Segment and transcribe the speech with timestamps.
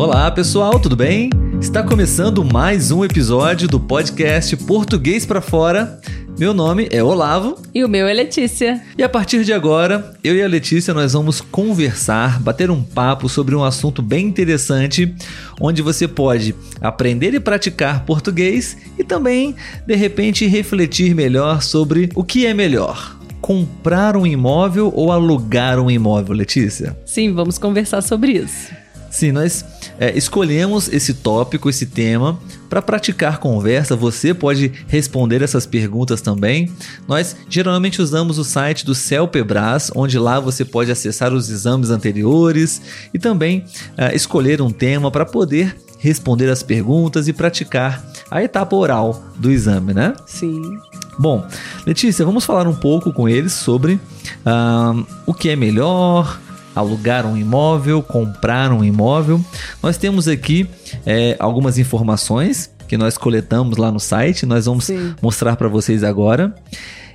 [0.00, 1.28] Olá, pessoal, tudo bem?
[1.60, 6.00] Está começando mais um episódio do podcast Português para Fora.
[6.38, 7.58] Meu nome é Olavo.
[7.74, 8.82] E o meu é Letícia.
[8.96, 13.28] E a partir de agora, eu e a Letícia nós vamos conversar, bater um papo
[13.28, 15.14] sobre um assunto bem interessante,
[15.60, 19.54] onde você pode aprender e praticar português e também,
[19.86, 23.18] de repente, refletir melhor sobre o que é melhor.
[23.42, 26.96] Comprar um imóvel ou alugar um imóvel, Letícia?
[27.04, 28.79] Sim, vamos conversar sobre isso.
[29.10, 29.64] Sim, nós
[29.98, 32.38] é, escolhemos esse tópico, esse tema,
[32.68, 33.96] para praticar conversa.
[33.96, 36.70] Você pode responder essas perguntas também.
[37.08, 42.80] Nós geralmente usamos o site do CELPEBRAS, onde lá você pode acessar os exames anteriores
[43.12, 43.64] e também
[43.96, 49.50] é, escolher um tema para poder responder as perguntas e praticar a etapa oral do
[49.50, 50.14] exame, né?
[50.24, 50.78] Sim.
[51.18, 51.46] Bom,
[51.86, 56.40] Letícia, vamos falar um pouco com eles sobre uh, o que é melhor,
[56.74, 59.44] alugar um imóvel, comprar um imóvel.
[59.82, 60.68] Nós temos aqui
[61.04, 65.14] é, algumas informações que nós coletamos lá no site, nós vamos Sim.
[65.22, 66.54] mostrar para vocês agora.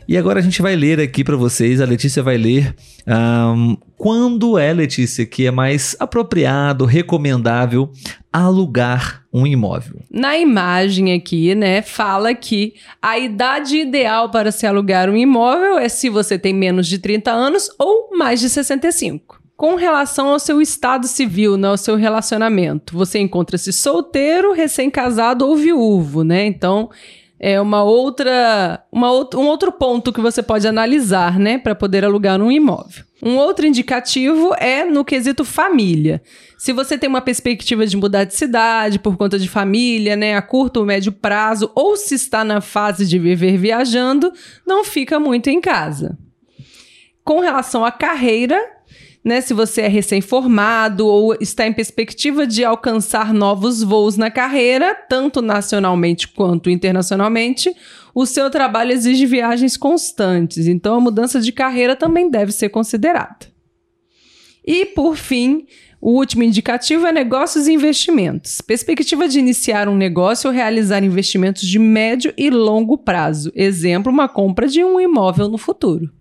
[0.08, 2.76] E agora a gente vai ler aqui para vocês, a Letícia vai ler
[3.08, 7.92] um, quando é, Letícia, que é mais apropriado, recomendável
[8.32, 10.02] alugar um imóvel.
[10.12, 15.90] Na imagem aqui, né, fala que a idade ideal para se alugar um imóvel é
[15.90, 19.45] se você tem menos de 30 anos ou mais de 65.
[19.58, 25.56] Com relação ao seu estado civil, né, ao seu relacionamento, você encontra-se solteiro, recém-casado ou
[25.56, 26.46] viúvo, né?
[26.46, 26.90] Então,
[27.40, 32.42] é uma outra, uma um outro ponto que você pode analisar, né, para poder alugar
[32.42, 33.06] um imóvel.
[33.24, 36.22] Um outro indicativo é no quesito família.
[36.58, 40.42] Se você tem uma perspectiva de mudar de cidade por conta de família, né, a
[40.42, 44.34] curto ou médio prazo, ou se está na fase de viver viajando,
[44.68, 46.18] não fica muito em casa.
[47.24, 48.75] Com relação à carreira,
[49.26, 54.94] né, se você é recém-formado ou está em perspectiva de alcançar novos voos na carreira,
[54.94, 57.76] tanto nacionalmente quanto internacionalmente,
[58.14, 63.48] o seu trabalho exige viagens constantes, então a mudança de carreira também deve ser considerada.
[64.64, 65.66] E, por fim,
[66.00, 68.62] o último indicativo é negócios e investimentos.
[68.62, 73.52] Perspectiva de iniciar um negócio ou realizar investimentos de médio e longo prazo.
[73.56, 76.12] Exemplo, uma compra de um imóvel no futuro.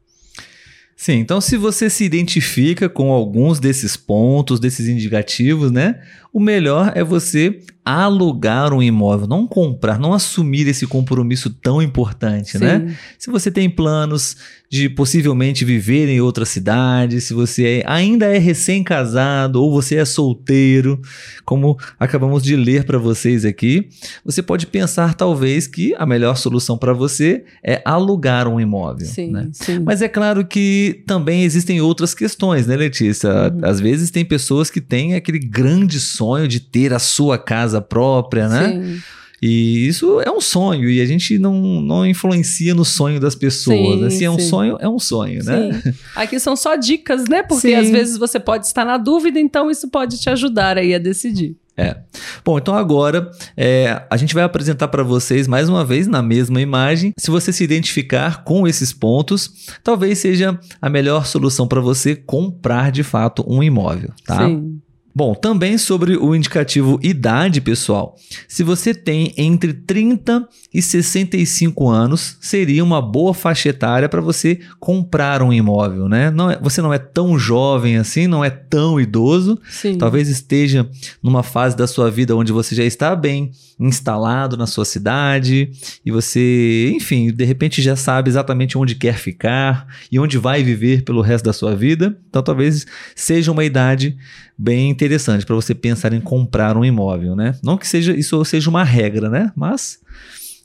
[0.97, 6.00] Sim, então se você se identifica com alguns desses pontos, desses indicativos, né?
[6.34, 12.59] O melhor é você alugar um imóvel, não comprar, não assumir esse compromisso tão importante,
[12.59, 12.78] né?
[12.78, 12.84] Sim.
[12.87, 12.97] né?
[13.19, 14.37] Se você tem planos
[14.71, 20.05] de possivelmente viver em outra cidade, se você é, ainda é recém-casado ou você é
[20.05, 21.00] solteiro,
[21.44, 23.89] como acabamos de ler para vocês aqui,
[24.25, 29.06] você pode pensar talvez que a melhor solução para você é alugar um imóvel.
[29.06, 29.49] Sim, né?
[29.53, 29.78] sim.
[29.78, 33.31] Mas é claro que também existem outras questões, né, Letícia?
[33.31, 33.61] Uhum.
[33.62, 38.49] Às vezes tem pessoas que têm aquele grande sonho de ter a sua casa própria,
[38.49, 38.73] né?
[38.73, 39.03] Sim.
[39.47, 43.99] E isso é um sonho e a gente não, não influencia no sonho das pessoas.
[43.99, 45.83] Sim, assim, é um sonho, é um sonho, né?
[45.83, 45.93] Sim.
[46.17, 47.43] Aqui são só dicas, né?
[47.43, 50.99] Porque às vezes você pode estar na dúvida, então isso pode te ajudar aí a
[50.99, 51.57] decidir.
[51.77, 51.97] É.
[52.45, 56.61] Bom, então agora é, a gente vai apresentar para vocês mais uma vez na mesma
[56.61, 57.12] imagem.
[57.19, 59.51] Se você se identificar com esses pontos,
[59.83, 64.47] talvez seja a melhor solução para você comprar de fato um imóvel, tá?
[64.47, 64.81] Sim.
[65.16, 68.16] Bom, também sobre o indicativo idade, pessoal.
[68.48, 74.58] Se você tem entre 30 e 65 anos, seria uma boa faixa etária para você
[74.80, 76.32] comprar um imóvel, né?
[76.32, 79.56] Não é, você não é tão jovem assim, não é tão idoso.
[79.70, 79.98] Sim.
[79.98, 80.91] Talvez esteja
[81.22, 85.70] numa fase da sua vida onde você já está bem instalado na sua cidade
[86.04, 91.04] e você, enfim, de repente já sabe exatamente onde quer ficar e onde vai viver
[91.04, 92.19] pelo resto da sua vida.
[92.28, 94.16] Então, talvez seja uma idade
[94.56, 95.03] bem interessante
[95.44, 97.54] para você pensar em comprar um imóvel, né?
[97.62, 99.53] Não que seja isso seja uma regra, né?
[99.56, 99.98] Mas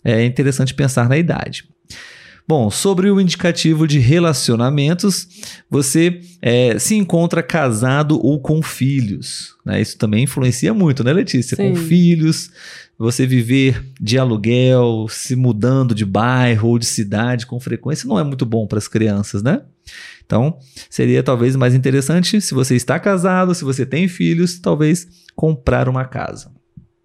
[0.04, 1.66] é interessante pensar na idade.
[2.50, 5.28] Bom, sobre o indicativo de relacionamentos,
[5.70, 9.54] você é, se encontra casado ou com filhos.
[9.64, 9.80] Né?
[9.80, 11.56] Isso também influencia muito, né, Letícia?
[11.56, 11.70] Sim.
[11.70, 12.50] Com filhos,
[12.98, 18.24] você viver de aluguel, se mudando de bairro ou de cidade com frequência, não é
[18.24, 19.62] muito bom para as crianças, né?
[20.30, 20.60] Então,
[20.92, 26.06] seria talvez mais interessante se você está casado, se você tem filhos, talvez comprar uma
[26.06, 26.52] casa.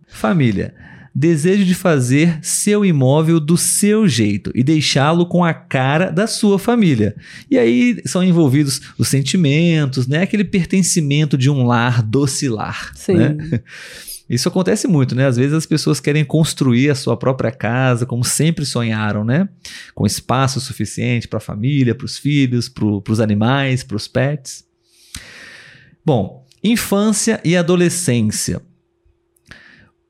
[0.06, 0.74] Família.
[1.14, 6.58] Desejo de fazer seu imóvel do seu jeito e deixá-lo com a cara da sua
[6.58, 7.16] família.
[7.50, 10.20] E aí são envolvidos os sentimentos, né?
[10.20, 12.92] Aquele pertencimento de um lar docilar.
[12.94, 13.14] Sim.
[13.14, 13.36] Né?
[14.28, 15.26] Isso acontece muito, né?
[15.26, 19.48] Às vezes as pessoas querem construir a sua própria casa, como sempre sonharam, né?
[19.94, 24.64] Com espaço suficiente para a família, para os filhos, para os animais, para os pets.
[26.04, 28.62] Bom, infância e adolescência.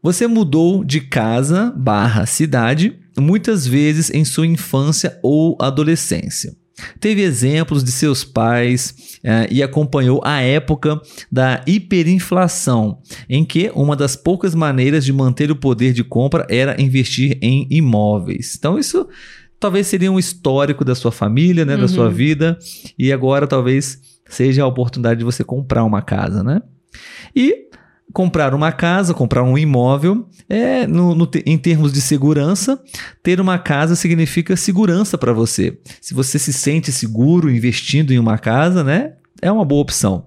[0.00, 6.54] Você mudou de casa barra cidade muitas vezes em sua infância ou adolescência.
[6.98, 11.00] Teve exemplos de seus pais eh, e acompanhou a época
[11.30, 12.98] da hiperinflação,
[13.28, 17.66] em que uma das poucas maneiras de manter o poder de compra era investir em
[17.70, 18.54] imóveis.
[18.58, 19.08] Então, isso
[19.60, 22.58] talvez seria um histórico da sua família, né, da sua vida,
[22.98, 23.98] e agora talvez
[24.28, 26.60] seja a oportunidade de você comprar uma casa, né?
[27.34, 27.68] E
[28.14, 32.80] comprar uma casa, comprar um imóvel, é no, no, em termos de segurança,
[33.22, 35.76] ter uma casa significa segurança para você.
[36.00, 39.14] Se você se sente seguro investindo em uma casa, né?
[39.42, 40.26] É uma boa opção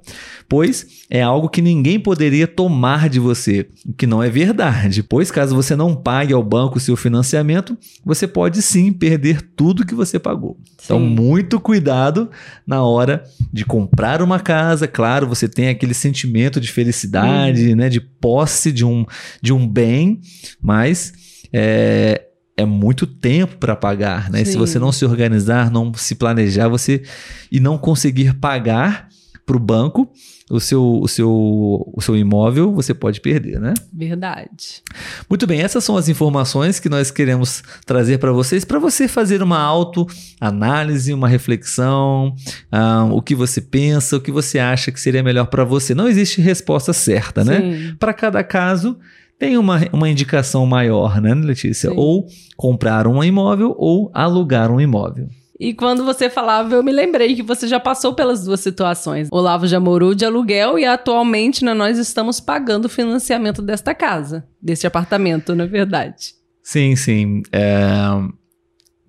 [0.50, 5.30] pois é algo que ninguém poderia tomar de você, o que não é verdade, pois
[5.30, 10.18] caso você não pague ao banco seu financiamento, você pode sim perder tudo que você
[10.18, 10.58] pagou.
[10.84, 11.04] Então, sim.
[11.04, 12.30] Então, muito cuidado
[12.66, 14.88] na hora de comprar uma casa.
[14.88, 17.76] Claro, você tem aquele sentimento de felicidade, hum.
[17.76, 19.06] né, de posse de um,
[19.42, 20.20] de um bem,
[20.62, 21.14] mas
[21.52, 22.27] é,
[22.58, 24.44] é muito tempo para pagar, né?
[24.44, 27.04] Se você não se organizar, não se planejar, você
[27.52, 29.08] e não conseguir pagar
[29.46, 30.12] para o banco,
[30.50, 33.74] o seu, o, seu, o seu imóvel, você pode perder, né?
[33.94, 34.82] Verdade.
[35.30, 39.42] Muito bem, essas são as informações que nós queremos trazer para vocês, para você fazer
[39.42, 42.34] uma autoanálise, uma reflexão,
[42.74, 45.94] um, o que você pensa, o que você acha que seria melhor para você.
[45.94, 47.60] Não existe resposta certa, né?
[47.60, 47.70] Sim.
[47.70, 47.96] né?
[48.00, 48.98] Para cada caso,
[49.40, 51.90] tem uma, uma indicação maior, né, Letícia?
[51.90, 51.96] Sim.
[51.98, 55.28] Ou comprar um imóvel ou alugar um imóvel.
[55.60, 59.28] E quando você falava, eu me lembrei que você já passou pelas duas situações.
[59.32, 63.96] O Olavo já morou de aluguel e atualmente né, nós estamos pagando o financiamento desta
[63.96, 66.36] casa, deste apartamento, na verdade.
[66.62, 67.42] Sim, sim.
[67.52, 67.88] É...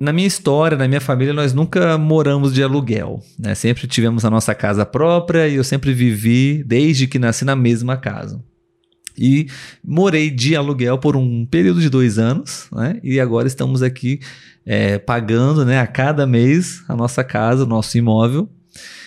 [0.00, 3.20] Na minha história, na minha família, nós nunca moramos de aluguel.
[3.38, 3.54] Né?
[3.54, 7.96] Sempre tivemos a nossa casa própria e eu sempre vivi, desde que nasci, na mesma
[7.96, 8.42] casa.
[9.18, 9.48] E
[9.84, 13.00] morei de aluguel por um período de dois anos, né?
[13.02, 14.20] E agora estamos aqui
[14.64, 18.48] é, pagando né, a cada mês a nossa casa, o nosso imóvel.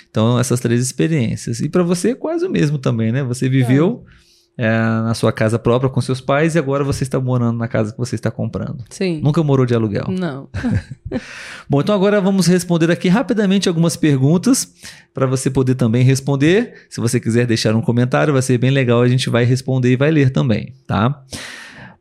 [0.09, 1.61] Então, essas três experiências.
[1.61, 3.23] E para você, quase o mesmo também, né?
[3.23, 4.21] Você viveu é.
[4.57, 7.93] É, na sua casa própria com seus pais e agora você está morando na casa
[7.93, 8.83] que você está comprando.
[8.89, 9.21] Sim.
[9.23, 10.05] Nunca morou de aluguel.
[10.09, 10.49] Não.
[11.69, 14.71] Bom, então agora vamos responder aqui rapidamente algumas perguntas
[15.13, 16.85] para você poder também responder.
[16.89, 19.95] Se você quiser deixar um comentário, vai ser bem legal, a gente vai responder e
[19.95, 21.23] vai ler também, tá?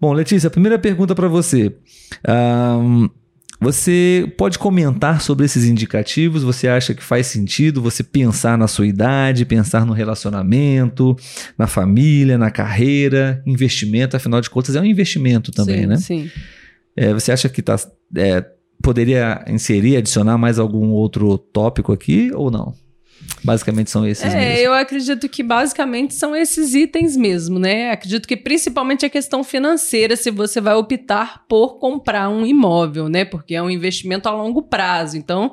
[0.00, 1.76] Bom, Letícia, a primeira pergunta para você.
[2.28, 3.08] Um,
[3.60, 6.42] você pode comentar sobre esses indicativos?
[6.42, 11.14] Você acha que faz sentido você pensar na sua idade, pensar no relacionamento,
[11.58, 14.16] na família, na carreira, investimento?
[14.16, 15.96] Afinal de contas, é um investimento também, sim, né?
[15.96, 16.30] Sim.
[16.96, 17.76] É, você acha que tá,
[18.16, 18.44] é,
[18.82, 22.74] poderia inserir, adicionar mais algum outro tópico aqui ou não?
[23.42, 24.64] Basicamente são esses é, mesmo.
[24.66, 27.90] Eu acredito que basicamente são esses itens mesmo, né?
[27.90, 33.24] Acredito que principalmente a questão financeira, se você vai optar por comprar um imóvel, né?
[33.24, 35.16] Porque é um investimento a longo prazo.
[35.16, 35.52] Então,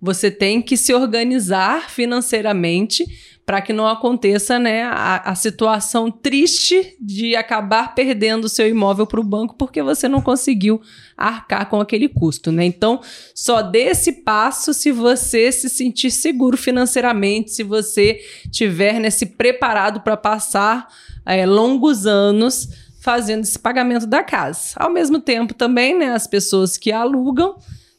[0.00, 3.04] você tem que se organizar financeiramente
[3.48, 9.06] para que não aconteça né, a, a, situação triste de acabar perdendo o seu imóvel
[9.06, 10.82] para o banco porque você não conseguiu
[11.16, 12.52] arcar com aquele custo.
[12.52, 12.66] Né?
[12.66, 13.00] Então,
[13.34, 18.20] só dê esse passo se você se sentir seguro financeiramente, se você
[18.50, 20.86] tiver né, se preparado para passar
[21.24, 22.68] é, longos anos
[23.00, 24.74] fazendo esse pagamento da casa.
[24.76, 27.56] Ao mesmo tempo, também, né, as pessoas que alugam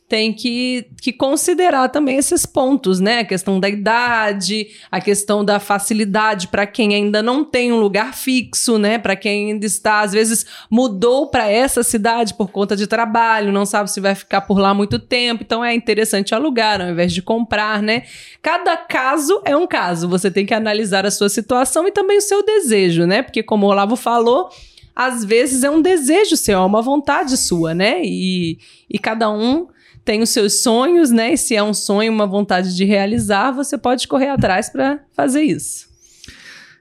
[0.09, 3.19] tem que, que considerar também esses pontos, né?
[3.19, 8.15] A questão da idade, a questão da facilidade para quem ainda não tem um lugar
[8.15, 8.97] fixo, né?
[8.97, 13.67] Para quem ainda está, às vezes, mudou para essa cidade por conta de trabalho, não
[13.67, 17.21] sabe se vai ficar por lá muito tempo, então é interessante alugar ao invés de
[17.21, 18.03] comprar, né?
[18.41, 22.21] Cada caso é um caso, você tem que analisar a sua situação e também o
[22.21, 23.21] seu desejo, né?
[23.21, 24.49] Porque, como o Olavo falou,
[24.95, 28.01] às vezes é um desejo seu, é uma vontade sua, né?
[28.03, 28.57] E,
[28.89, 29.67] e cada um
[30.09, 31.33] tem os seus sonhos, né?
[31.33, 35.43] E se é um sonho, uma vontade de realizar, você pode correr atrás para fazer
[35.43, 35.87] isso.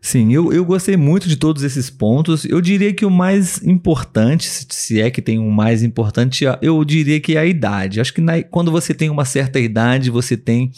[0.01, 2.47] Sim, eu, eu gostei muito de todos esses pontos.
[2.47, 7.21] Eu diria que o mais importante, se é que tem um mais importante, eu diria
[7.21, 8.01] que é a idade.
[8.01, 10.73] Acho que na, quando você tem uma certa idade, você tem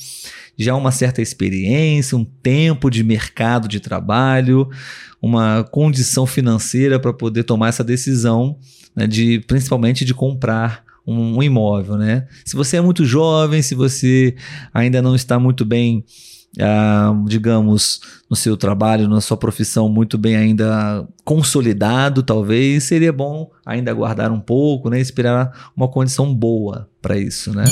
[0.59, 4.69] já uma certa experiência, um tempo de mercado de trabalho,
[5.23, 8.59] uma condição financeira para poder tomar essa decisão,
[8.97, 12.26] né, de principalmente de comprar um, um imóvel, né?
[12.45, 14.35] Se você é muito jovem, se você
[14.73, 16.04] ainda não está muito bem
[16.59, 23.49] Uh, digamos, no seu trabalho, na sua profissão muito bem ainda consolidado, talvez seria bom
[23.64, 24.99] ainda aguardar um pouco, né?
[24.99, 27.62] Esperar uma condição boa para isso, né?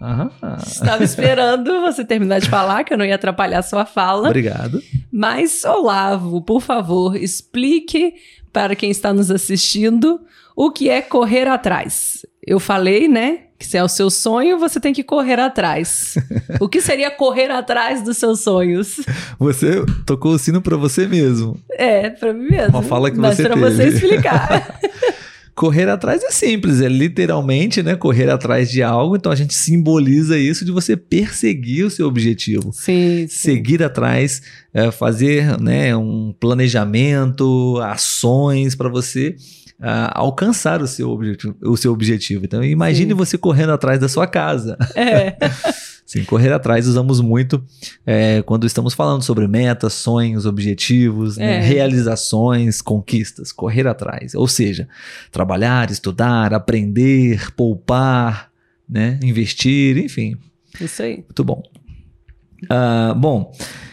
[0.00, 0.30] Aham.
[0.66, 4.28] Estava esperando você terminar de falar, que eu não ia atrapalhar a sua fala.
[4.28, 4.82] Obrigado.
[5.12, 8.14] Mas, Olavo, por favor, explique
[8.52, 10.20] para quem está nos assistindo
[10.58, 12.26] o que é correr atrás.
[12.44, 13.42] Eu falei, né?
[13.56, 16.16] Que se é o seu sonho, você tem que correr atrás.
[16.58, 18.96] o que seria correr atrás dos seus sonhos?
[19.38, 21.60] Você tocou o sino para você mesmo.
[21.70, 22.70] É, para mim mesmo.
[22.70, 23.70] Uma fala que Mas você para teve.
[23.70, 24.80] você explicar.
[25.54, 30.38] Correr atrás é simples, é literalmente, né, correr atrás de algo, então a gente simboliza
[30.38, 32.70] isso de você perseguir o seu objetivo.
[32.72, 33.54] sim, sim.
[33.54, 34.40] Seguir atrás,
[34.72, 39.34] é, fazer né, um planejamento, ações para você
[39.80, 42.44] ah, alcançar o seu, objetivo, o seu objetivo.
[42.44, 43.16] Então, imagine Sim.
[43.16, 44.76] você correndo atrás da sua casa.
[44.94, 45.36] É.
[46.04, 47.62] Sim, correr atrás usamos muito
[48.06, 51.60] é, quando estamos falando sobre metas, sonhos, objetivos, né, É.
[51.60, 53.52] realizações, conquistas.
[53.52, 54.34] Correr atrás.
[54.34, 54.88] Ou seja,
[55.30, 58.50] trabalhar, estudar, aprender, poupar,
[58.88, 60.34] né, investir, enfim.
[60.80, 61.16] Isso aí.
[61.16, 61.62] Muito bom.
[62.70, 63.52] Ah, bom,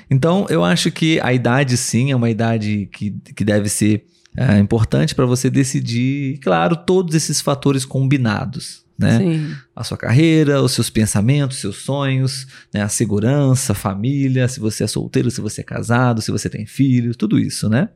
[0.10, 4.06] então eu acho que a idade sim é uma idade que, que deve ser
[4.38, 8.84] ah, importante para você decidir, claro, todos esses fatores combinados.
[8.98, 9.18] Né?
[9.18, 9.56] Sim.
[9.76, 12.82] a sua carreira, os seus pensamentos, seus sonhos, né?
[12.82, 16.66] a segurança, a família, se você é solteiro, se você é casado, se você tem
[16.66, 17.90] filhos, tudo isso, né?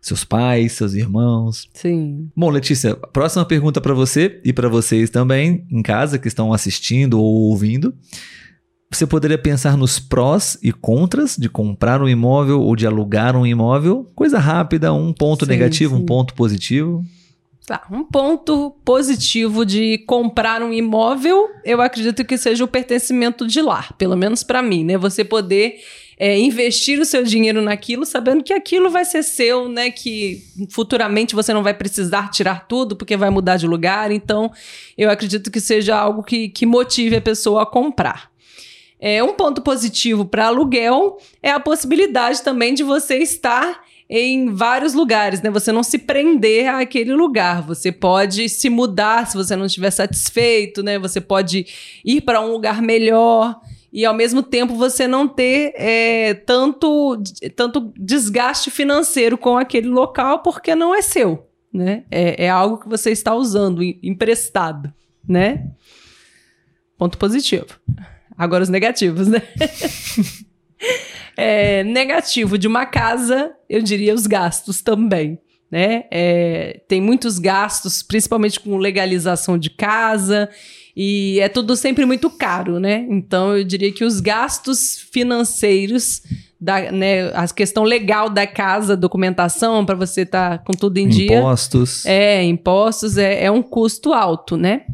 [0.00, 1.68] Seus pais, seus irmãos.
[1.74, 2.30] Sim.
[2.36, 7.18] Bom, Letícia, próxima pergunta para você e para vocês também em casa que estão assistindo
[7.18, 7.92] ou ouvindo.
[8.90, 13.46] Você poderia pensar nos prós e contras de comprar um imóvel ou de alugar um
[13.46, 14.10] imóvel?
[14.14, 16.06] Coisa rápida, um ponto Sim, negativo, um sim.
[16.06, 17.04] ponto positivo.
[17.66, 23.60] Tá, um ponto positivo de comprar um imóvel, eu acredito que seja o pertencimento de
[23.60, 24.96] lar, pelo menos para mim, né?
[24.96, 25.78] Você poder
[26.18, 29.90] é, investir o seu dinheiro naquilo, sabendo que aquilo vai ser seu, né?
[29.90, 34.10] Que futuramente você não vai precisar tirar tudo porque vai mudar de lugar.
[34.10, 34.50] Então,
[34.96, 38.30] eu acredito que seja algo que, que motive a pessoa a comprar.
[39.00, 44.94] É, um ponto positivo para aluguel é a possibilidade também de você estar em vários
[44.94, 45.50] lugares, né?
[45.50, 47.62] Você não se prender àquele lugar.
[47.62, 50.98] Você pode se mudar se você não estiver satisfeito, né?
[50.98, 51.66] Você pode
[52.04, 53.60] ir para um lugar melhor
[53.92, 57.22] e ao mesmo tempo você não ter é, tanto,
[57.54, 62.04] tanto desgaste financeiro com aquele local porque não é seu, né?
[62.10, 64.92] É, é algo que você está usando, em- emprestado,
[65.26, 65.66] né?
[66.96, 67.66] Ponto positivo.
[68.38, 69.42] Agora os negativos, né?
[71.40, 75.38] É, negativo de uma casa, eu diria os gastos também.
[75.70, 76.04] Né?
[76.10, 80.48] É, tem muitos gastos, principalmente com legalização de casa,
[80.96, 83.06] e é tudo sempre muito caro, né?
[83.08, 86.22] Então eu diria que os gastos financeiros,
[86.60, 91.38] da, né, a questão legal da casa, documentação, para você estar com tudo em dia.
[91.38, 92.04] Impostos.
[92.04, 94.86] É, impostos é, é um custo alto, né?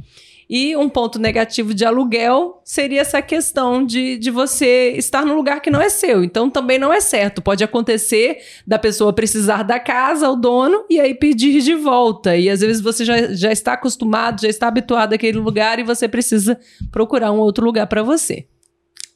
[0.48, 5.60] E um ponto negativo de aluguel seria essa questão de, de você estar num lugar
[5.60, 6.22] que não é seu.
[6.22, 7.40] Então também não é certo.
[7.40, 12.36] Pode acontecer da pessoa precisar da casa, o dono, e aí pedir de volta.
[12.36, 16.06] E às vezes você já, já está acostumado, já está habituado àquele lugar e você
[16.06, 16.58] precisa
[16.90, 18.46] procurar um outro lugar para você.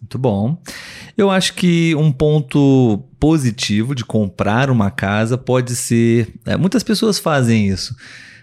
[0.00, 0.56] Muito bom.
[1.16, 6.32] Eu acho que um ponto positivo de comprar uma casa pode ser.
[6.46, 7.94] é, muitas pessoas fazem isso.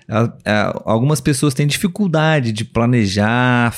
[0.07, 3.73] A- Algumas pessoas têm dificuldade de planejar,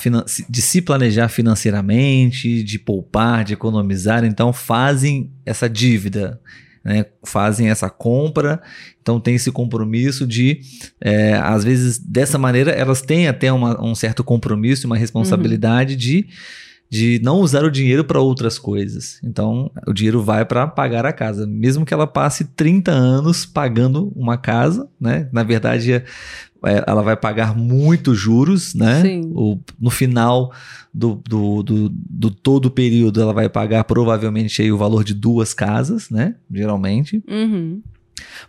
[0.48, 6.40] de se planejar financeiramente, de poupar, de economizar, então fazem essa dívida,
[6.84, 7.06] né?
[7.24, 8.60] fazem essa compra,
[9.00, 10.60] então tem esse compromisso de,
[11.00, 16.26] é, às vezes, dessa maneira, elas têm até uma- um certo compromisso, uma responsabilidade de
[16.90, 19.20] de não usar o dinheiro para outras coisas.
[19.22, 24.10] Então, o dinheiro vai para pagar a casa, mesmo que ela passe 30 anos pagando
[24.16, 25.28] uma casa, né?
[25.32, 26.04] Na verdade, é,
[26.86, 29.02] ela vai pagar muitos juros, né?
[29.02, 29.30] Sim.
[29.34, 30.52] O, no final
[30.92, 35.14] do, do, do, do todo o período, ela vai pagar provavelmente aí o valor de
[35.14, 36.34] duas casas, né?
[36.50, 37.22] Geralmente.
[37.28, 37.82] Uhum.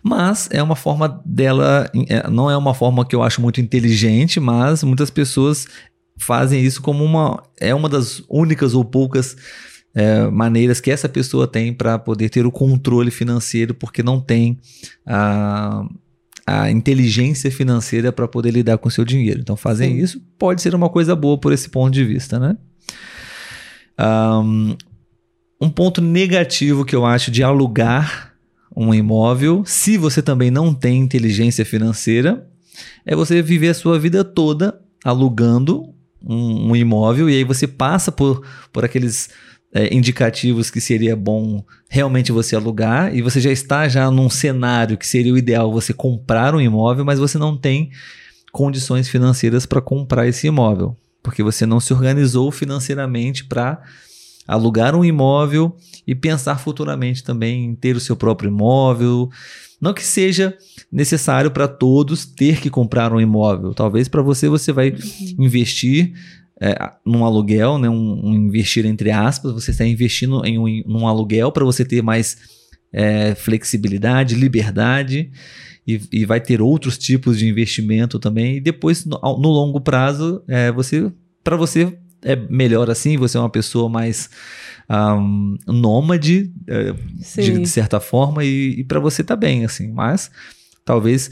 [0.02, 4.40] Mas é uma forma dela, é, não é uma forma que eu acho muito inteligente,
[4.40, 5.66] mas muitas pessoas
[6.20, 7.42] fazem isso como uma.
[7.58, 9.36] É uma das únicas ou poucas
[9.94, 14.58] é, maneiras que essa pessoa tem para poder ter o controle financeiro, porque não tem
[15.06, 15.84] a,
[16.46, 19.40] a inteligência financeira para poder lidar com o seu dinheiro.
[19.40, 20.04] Então, fazem Sim.
[20.04, 22.56] isso pode ser uma coisa boa por esse ponto de vista, né?
[23.98, 24.76] Ahn,
[25.60, 28.34] um ponto negativo que eu acho de alugar
[28.74, 32.48] um imóvel, se você também não tem inteligência financeira,
[33.04, 35.89] é você viver a sua vida toda alugando
[36.24, 39.30] um, um imóvel e aí você passa por, por aqueles
[39.72, 44.98] é, indicativos que seria bom realmente você alugar e você já está já num cenário
[44.98, 47.90] que seria o ideal você comprar um imóvel, mas você não tem
[48.52, 50.96] condições financeiras para comprar esse imóvel.
[51.22, 53.82] porque você não se organizou financeiramente para
[54.46, 59.28] alugar um imóvel e pensar futuramente também em ter o seu próprio imóvel.
[59.80, 60.56] Não que seja
[60.92, 63.72] necessário para todos ter que comprar um imóvel.
[63.72, 64.94] Talvez para você você vai
[65.38, 66.12] investir
[66.60, 71.06] é, num aluguel, né, um, um, investir entre aspas, você está investindo em um, num
[71.06, 72.36] aluguel para você ter mais
[72.92, 75.30] é, flexibilidade, liberdade
[75.86, 78.56] e, e, vai ter outros tipos de investimento também.
[78.56, 81.10] E depois, no, no longo prazo, é, você
[81.42, 84.30] para você é melhor assim, você é uma pessoa mais
[84.90, 86.92] um, nômade, é,
[87.40, 89.90] de, de, certa forma, e, e para você tá bem, assim.
[89.92, 90.30] Mas
[90.84, 91.30] talvez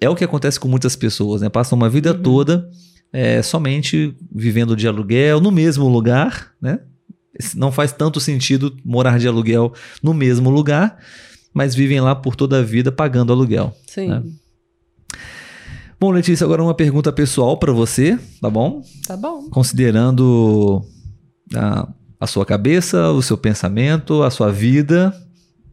[0.00, 1.48] é o que acontece com muitas pessoas, né?
[1.48, 2.22] Passam uma vida uhum.
[2.22, 2.70] toda
[3.12, 6.80] é, somente vivendo de aluguel no mesmo lugar, né?
[7.54, 9.72] Não faz tanto sentido morar de aluguel
[10.02, 10.98] no mesmo lugar,
[11.52, 13.74] mas vivem lá por toda a vida pagando aluguel.
[13.86, 14.08] Sim.
[14.08, 14.22] Né?
[15.98, 18.82] Bom, Letícia, agora uma pergunta pessoal para você, tá bom?
[19.06, 19.48] Tá bom.
[19.48, 20.84] Considerando
[21.54, 21.88] a,
[22.20, 25.14] a sua cabeça, o seu pensamento, a sua vida,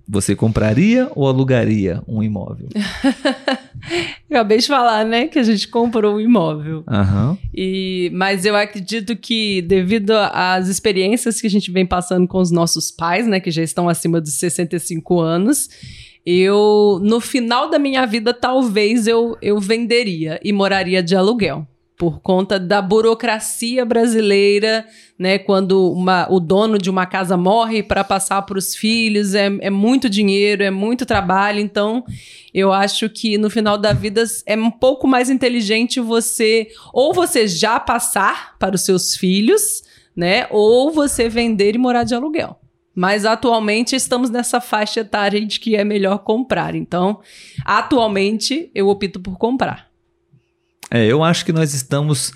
[0.07, 2.69] você compraria ou alugaria um imóvel?
[4.31, 6.85] Acabei de falar, né, que a gente comprou um imóvel.
[6.87, 7.37] Uhum.
[7.53, 12.49] E, mas eu acredito que, devido às experiências que a gente vem passando com os
[12.49, 15.69] nossos pais, né, que já estão acima dos 65 anos,
[16.25, 22.19] eu, no final da minha vida, talvez eu, eu venderia e moraria de aluguel por
[22.19, 24.85] conta da burocracia brasileira,
[25.17, 25.37] né?
[25.37, 29.69] Quando uma, o dono de uma casa morre para passar para os filhos, é, é
[29.69, 31.59] muito dinheiro, é muito trabalho.
[31.59, 32.03] Então,
[32.53, 37.47] eu acho que no final da vida é um pouco mais inteligente você, ou você
[37.47, 39.83] já passar para os seus filhos,
[40.15, 40.47] né?
[40.49, 42.59] Ou você vender e morar de aluguel.
[42.95, 46.75] Mas atualmente estamos nessa faixa etária de que é melhor comprar.
[46.75, 47.19] Então,
[47.65, 49.87] atualmente eu opto por comprar.
[50.91, 52.31] É, eu acho que nós estamos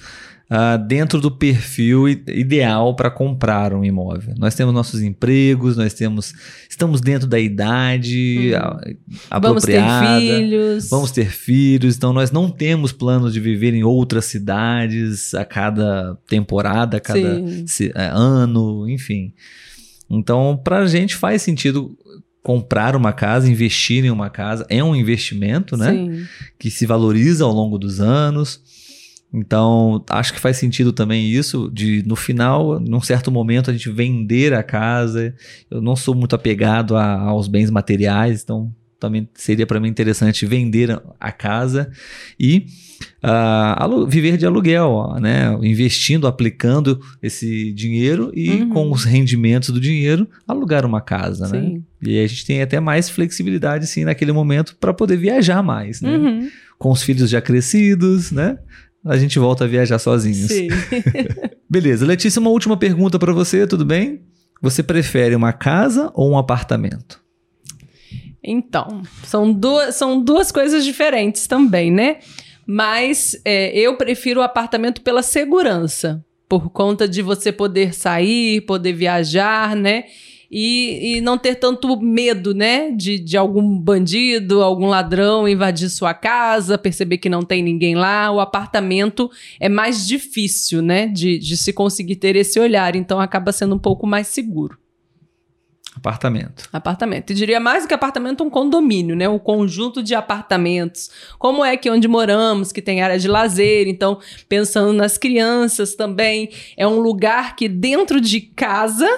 [0.49, 4.33] uh, dentro do perfil ideal para comprar um imóvel.
[4.37, 6.33] Nós temos nossos empregos, nós temos,
[6.69, 9.17] estamos dentro da idade hum.
[9.29, 9.47] apropriada.
[9.47, 10.89] Vamos ter filhos.
[10.89, 11.95] Vamos ter filhos.
[11.95, 17.43] Então nós não temos planos de viver em outras cidades a cada temporada, a cada
[17.95, 19.33] é, ano, enfim.
[20.09, 21.97] Então, para a gente faz sentido
[22.41, 25.91] comprar uma casa, investir em uma casa, é um investimento, né?
[25.91, 26.25] Sim.
[26.57, 28.61] Que se valoriza ao longo dos anos.
[29.33, 33.89] Então, acho que faz sentido também isso, de no final, num certo momento, a gente
[33.89, 35.35] vender a casa.
[35.69, 40.45] Eu não sou muito apegado a, aos bens materiais, então também seria para mim interessante
[40.45, 41.91] vender a casa
[42.39, 42.65] e
[43.23, 45.57] uh, viver de aluguel, né?
[45.61, 48.69] investindo, aplicando esse dinheiro e uhum.
[48.69, 51.47] com os rendimentos do dinheiro alugar uma casa.
[51.47, 51.79] Né?
[52.01, 56.01] E a gente tem até mais flexibilidade sim naquele momento para poder viajar mais.
[56.01, 56.17] Né?
[56.17, 56.49] Uhum.
[56.77, 58.57] Com os filhos já crescidos, né?
[59.05, 60.51] a gente volta a viajar sozinhos.
[60.51, 60.67] Sim.
[61.69, 64.21] Beleza, Letícia, uma última pergunta para você, tudo bem?
[64.61, 67.21] Você prefere uma casa ou um apartamento?
[68.43, 72.17] Então, são duas, são duas coisas diferentes também, né?
[72.65, 78.93] Mas é, eu prefiro o apartamento pela segurança, por conta de você poder sair, poder
[78.93, 80.05] viajar, né?
[80.49, 82.91] E, e, não ter tanto medo, né?
[82.91, 88.31] De, de algum bandido, algum ladrão invadir sua casa, perceber que não tem ninguém lá.
[88.31, 91.07] O apartamento é mais difícil, né?
[91.07, 94.77] De, de se conseguir ter esse olhar, então acaba sendo um pouco mais seguro.
[95.97, 96.69] Apartamento.
[96.71, 97.31] Apartamento.
[97.31, 99.27] E diria mais do que apartamento, um condomínio, né?
[99.27, 101.09] Um conjunto de apartamentos.
[101.39, 106.49] Como é que onde moramos, que tem área de lazer, então, pensando nas crianças também,
[106.77, 109.09] é um lugar que dentro de casa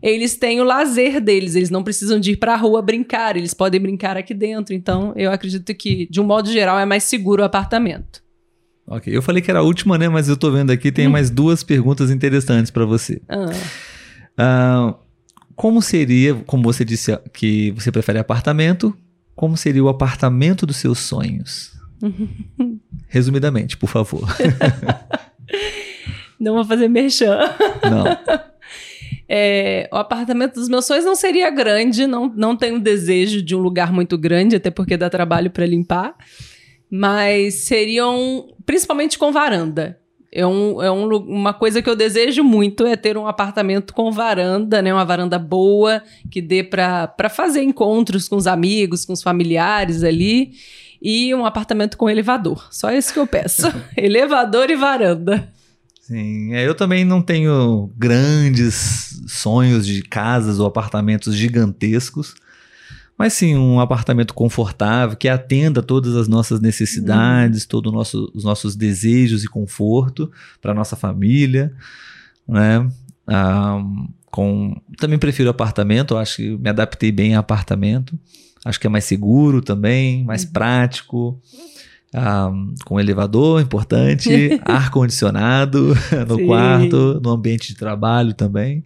[0.00, 3.52] eles têm o lazer deles, eles não precisam de ir para a rua brincar, eles
[3.52, 4.72] podem brincar aqui dentro.
[4.72, 8.22] Então, eu acredito que, de um modo geral, é mais seguro o apartamento.
[8.86, 10.08] Ok, eu falei que era a última, né?
[10.08, 11.10] Mas eu tô vendo aqui, tem hum.
[11.10, 13.20] mais duas perguntas interessantes para você.
[13.28, 14.90] Ah.
[14.90, 15.09] Uh,
[15.60, 18.96] como seria, como você disse que você prefere apartamento,
[19.36, 21.72] como seria o apartamento dos seus sonhos?
[23.08, 24.26] Resumidamente, por favor.
[26.40, 27.38] Não vou fazer merchan.
[27.84, 28.04] Não.
[29.32, 33.60] É, o apartamento dos meus sonhos não seria grande, não, não tenho desejo de um
[33.60, 36.16] lugar muito grande, até porque dá trabalho para limpar.
[36.90, 39.99] Mas seriam principalmente com varanda.
[40.32, 44.12] É, um, é um, uma coisa que eu desejo muito é ter um apartamento com
[44.12, 44.94] varanda, né?
[44.94, 50.52] Uma varanda boa, que dê para fazer encontros com os amigos, com os familiares ali.
[51.02, 52.68] E um apartamento com elevador.
[52.70, 53.62] Só isso que eu peço.
[53.96, 55.50] elevador e varanda.
[56.00, 62.34] Sim, é, eu também não tenho grandes sonhos de casas ou apartamentos gigantescos.
[63.20, 68.74] Mas sim um apartamento confortável que atenda todas as nossas necessidades, todos nosso, os nossos
[68.74, 71.70] desejos e conforto para nossa família,
[72.48, 72.90] né?
[73.26, 73.78] Ah,
[74.30, 78.18] com também prefiro apartamento, acho que me adaptei bem a apartamento.
[78.64, 80.52] Acho que é mais seguro também, mais Uhum.
[80.52, 81.38] prático.
[82.14, 82.50] Ah,
[82.86, 84.30] com elevador importante,
[84.64, 85.94] ar condicionado
[86.26, 86.46] no Sim.
[86.46, 88.82] quarto, no ambiente de trabalho também.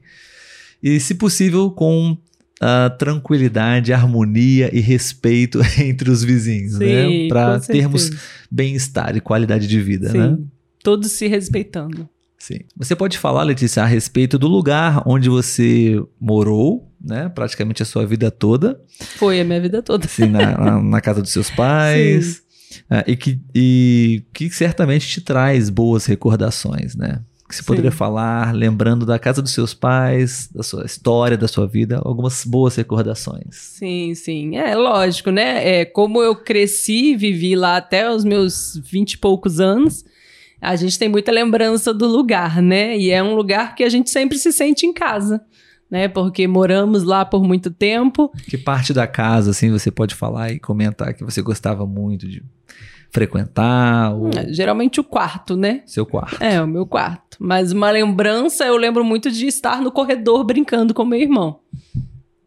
[0.83, 2.18] E, se possível, com
[2.61, 7.07] ah, tranquilidade, harmonia e respeito entre os vizinhos, né?
[7.09, 8.11] Sim, Para com termos
[8.51, 10.19] bem-estar e qualidade de vida, Sim.
[10.19, 10.38] né?
[10.83, 12.09] Todos se respeitando.
[12.38, 12.59] Sim.
[12.77, 17.31] Você pode falar, Letícia, a respeito do lugar onde você morou, né?
[17.31, 18.79] Praticamente a sua vida toda,
[19.17, 20.05] Foi a minha vida toda.
[20.05, 22.43] assim, na, na- na casa dos seus pais,
[22.90, 27.21] ah, e, que, e que certamente te traz boas recordações, né?
[27.46, 27.66] Que você Sim.
[27.66, 32.42] poderia falar, lembrando da casa dos seus pais, da sua história, da sua vida, algumas
[32.44, 33.54] boas recordações.
[33.54, 34.57] Sim, sim.
[34.57, 35.80] É lógico, né?
[35.80, 40.04] É, como eu cresci e vivi lá até os meus vinte e poucos anos,
[40.59, 42.96] a gente tem muita lembrança do lugar, né?
[42.96, 45.44] E é um lugar que a gente sempre se sente em casa,
[45.90, 46.09] né?
[46.09, 48.33] Porque moramos lá por muito tempo.
[48.48, 52.42] Que parte da casa, assim, você pode falar e comentar que você gostava muito de
[53.14, 55.83] frequentar, ou É, Geralmente o quarto, né?
[55.87, 56.42] seu quarto.
[56.42, 57.37] É, o meu quarto.
[57.38, 61.61] Mas uma lembrança, eu lembro muito de estar no corredor brincando com meu irmão.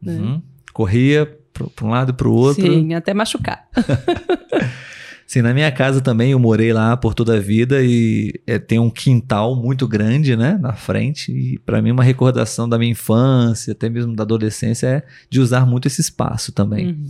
[0.06, 0.42] Uhum.
[0.74, 2.62] Corria para um lado e para o outro.
[2.62, 3.66] Sim, até machucar.
[5.26, 8.80] Sim, na minha casa também eu morei lá por toda a vida e é, tem
[8.80, 11.32] um quintal muito grande, né, na frente.
[11.32, 15.66] E para mim uma recordação da minha infância, até mesmo da adolescência, é de usar
[15.66, 16.88] muito esse espaço também.
[16.88, 17.10] Uhum.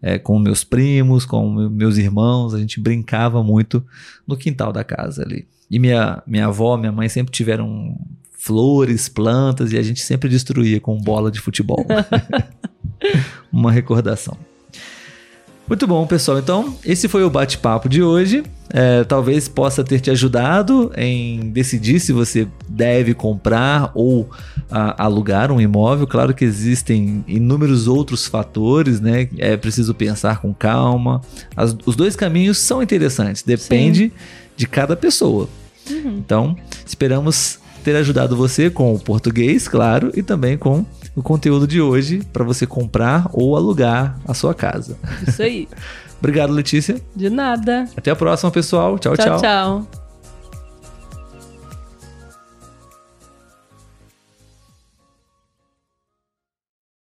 [0.00, 3.84] É, com meus primos, com me- meus irmãos, a gente brincava muito
[4.26, 5.46] no quintal da casa ali.
[5.70, 7.98] E minha, minha avó, minha mãe sempre tiveram
[8.32, 11.84] flores, plantas e a gente sempre destruía com bola de futebol.
[13.52, 14.36] uma recordação.
[15.68, 16.38] Muito bom, pessoal.
[16.38, 18.42] Então, esse foi o bate-papo de hoje.
[18.70, 24.28] É, talvez possa ter te ajudado em decidir se você deve comprar ou
[24.70, 26.06] ah, alugar um imóvel.
[26.06, 29.28] Claro que existem inúmeros outros fatores, né?
[29.38, 31.20] É preciso pensar com calma.
[31.56, 34.12] As- os dois caminhos são interessantes, depende
[34.56, 35.48] de cada pessoa.
[35.90, 36.16] Uhum.
[36.18, 40.84] Então, esperamos ter ajudado você com o português, claro, e também com
[41.18, 44.96] o conteúdo de hoje para você comprar ou alugar a sua casa.
[45.26, 45.68] Isso aí.
[46.20, 47.00] Obrigado, Letícia.
[47.14, 47.88] De nada.
[47.96, 48.98] Até a próxima, pessoal.
[48.98, 49.16] tchau.
[49.16, 49.40] tchau.
[49.40, 49.40] tchau.
[49.40, 50.07] tchau.